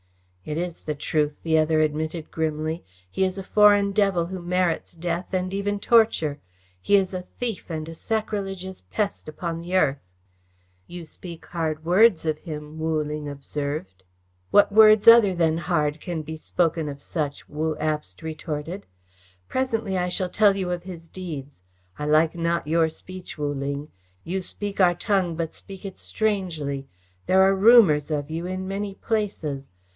[0.43, 2.83] "It is the truth," the other admitted grimly.
[3.11, 6.39] "He is a foreign devil who merits death and even torture.
[6.81, 9.99] He is a thief and a sacrilegious pest upon the earth."
[10.87, 14.03] "You speak hard words of him," Wu Ling observed.
[14.49, 18.87] "What words other than hard can be spoken of such?" Wu Abst retorted.
[19.47, 21.61] "Presently I shall tell you of his deeds.
[21.99, 23.89] I like not your speech, Wu Ling.
[24.23, 26.87] You speak our tongue but speak it strangely.
[27.27, 29.69] There are rumours of you in many places.